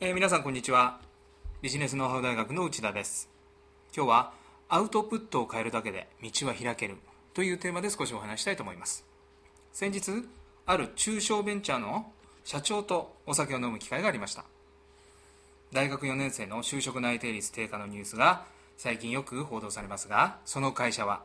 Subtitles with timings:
[0.00, 0.98] えー、皆さんこんにちは。
[1.60, 3.28] ビジネスノウハウ大学の内田です。
[3.94, 4.32] 今日は
[4.70, 6.96] アウトプットを変えるだけで道は開ける
[7.34, 9.04] というテーマで少しお話したいと思います。
[9.74, 10.10] 先日
[10.64, 12.10] ある中小ベンチャーの
[12.44, 14.46] 社長とお酒を飲む機会がありました。
[15.70, 18.46] 大学4年生の就職内定率低下のニュースが
[18.76, 21.22] 最近よく報道されますがその会社は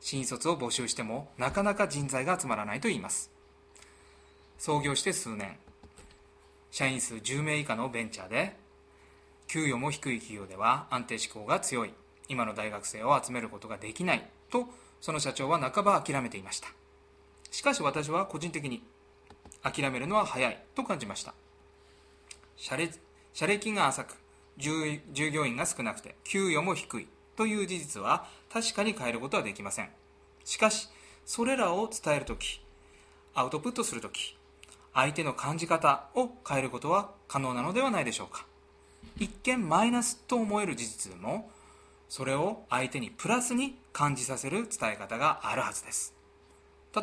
[0.00, 3.30] 新卒を募集してもなかなか人材が集まらないといいます。
[4.58, 5.56] 創業して数年。
[6.70, 8.54] 社員数10名以下のベンチャーで
[9.46, 11.92] 給与も低い企業では安定志向が強い。
[12.28, 14.28] 今の大学生を集めることができない。
[14.50, 14.66] と
[15.00, 16.68] その社長は半ば諦めていました。
[17.50, 18.82] しかし私は個人的に
[19.62, 21.34] 諦めるのは早いと感じました。
[22.56, 22.76] 社
[23.46, 24.16] 歴が浅く
[24.58, 29.88] 従業員が少なくて給与も低いという事実は確かに変えることはできません。
[30.44, 30.88] しかし
[31.24, 32.60] それらを伝えるとき
[33.34, 34.36] アウトプットするとき
[34.92, 38.46] 相手の感じ方を変えることは可能なのではないでしょうか。
[39.18, 41.50] 一見マイナスと思える事実でも
[42.08, 46.14] それを相手にプラスに感じさせる伝え方があるはずです。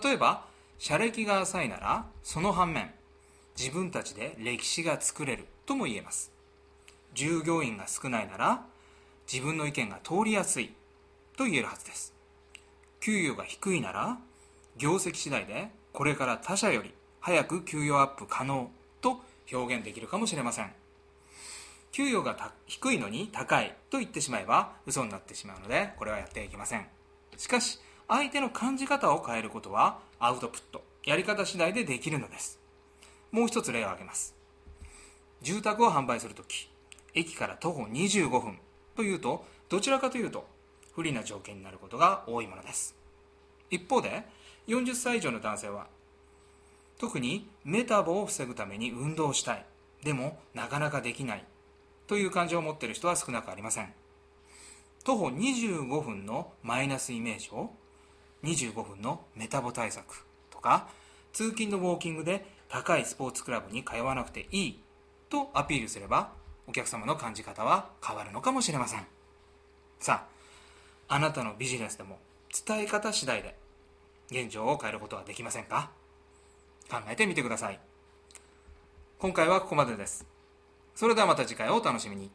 [0.03, 0.45] 例えば
[0.77, 2.91] 社歴が浅いならその反面
[3.57, 6.34] 自分たちで歴史が作れるとも言えます。
[7.15, 8.65] 従業員が少ないなら
[9.31, 10.73] 自分の意見が通りやすい
[11.37, 12.13] と言えるはずです。
[12.99, 14.19] 給与が低いなら
[14.77, 18.69] 業績次第でこれから他社より早く給与アップ可能
[19.01, 20.71] と表現できるかもしれません。
[21.91, 26.85] 給与が低いのに高いと言ってしまえば嘘になってしまうのでこれはやってはいけません。
[27.37, 27.79] しかし
[28.09, 32.59] 相手の感じ方を変えることはアウトプットやり方次第でできるのです。
[33.31, 34.35] もう一つ例を挙げます。
[35.41, 36.69] 住宅を販売するとき
[37.15, 38.59] 駅から徒歩25分
[38.95, 40.45] というとどちらかというと
[40.93, 42.95] 不利な条件になることが多いものです。
[43.69, 44.25] 一方で
[44.67, 45.87] 40歳以上の男性は
[46.97, 49.65] 特にメタボを防ぐために運動したい。
[50.03, 51.43] でもなかなかできない
[52.07, 53.91] という感情を持っている人は少なくありません。
[55.03, 57.71] 徒歩25分のマイナスイメージを
[58.43, 60.87] 25分のメタボ対策とか
[61.33, 64.79] 通勤のウォーキングで高いスポーツクラブに通わなくていい
[65.29, 66.31] とアピールすれば
[66.67, 69.05] お客様の感じ方は変わるのかもしれません。
[69.99, 70.25] さ
[71.07, 72.19] ああなたのビジネスでも
[72.67, 73.55] 伝え方次第で
[74.31, 75.91] 現状を変えることはできませんか？
[76.89, 77.79] 考えてみてください。
[79.19, 80.25] 今回はここまでです。
[80.95, 82.31] それではまた次回をお楽しみに。